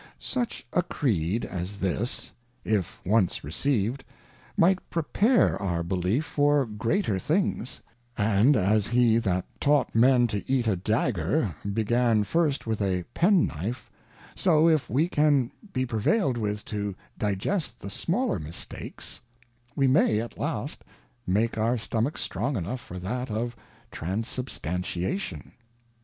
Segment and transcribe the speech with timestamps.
[0.17, 2.31] Such a Creed as this,
[2.65, 4.03] if once receiv'd,
[4.57, 6.65] might prepare our belief 96 The Character belief for
[7.05, 7.81] greater things,
[8.17, 13.45] and as he that taught Men to eat a Dagger, began first with a Pen
[13.45, 13.91] knife;
[14.33, 19.21] so if we can be prevail'd with to digest the smaller Mistakes,
[19.75, 20.83] we may at last
[21.27, 23.55] make our stomachs strong enough for that of
[23.91, 25.51] Transubstantiation.